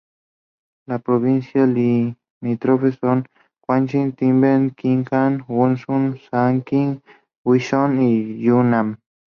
Las 0.87 1.03
provincias 1.03 1.69
limítrofes 1.69 2.95
son: 2.99 3.23
Chongqing, 3.67 4.13
Tíbet, 4.17 4.73
Qinghai, 4.75 5.37
Gansu, 5.47 5.95
Shaanxi, 6.23 6.83
Guizhou 7.45 8.01
y 8.09 8.39
Yunnan. 8.47 8.87